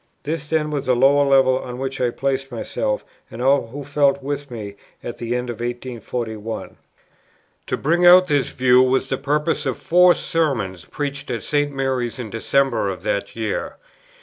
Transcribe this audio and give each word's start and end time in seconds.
This 0.23 0.49
then 0.49 0.71
was 0.71 0.87
that 0.87 0.95
lower 0.95 1.23
level 1.23 1.59
on 1.59 1.77
which 1.77 2.01
I 2.01 2.09
placed 2.09 2.51
myself, 2.51 3.05
and 3.29 3.39
all 3.39 3.67
who 3.67 3.83
felt 3.83 4.23
with 4.23 4.49
me, 4.49 4.75
at 5.03 5.19
the 5.19 5.35
end 5.35 5.51
of 5.51 5.57
1841. 5.57 6.59
Matt. 6.59 6.69
xxiv. 6.69 6.71
15. 6.71 6.77
To 7.67 7.77
bring 7.77 8.07
out 8.07 8.25
this 8.25 8.49
view 8.49 8.81
was 8.81 9.09
the 9.09 9.19
purpose 9.19 9.67
of 9.67 9.77
Four 9.77 10.15
Sermons 10.15 10.85
preached 10.85 11.29
at 11.29 11.43
St. 11.43 11.71
Mary's 11.71 12.17
in 12.17 12.31
December 12.31 12.89
of 12.89 13.03
that 13.03 13.35
year. 13.35 13.75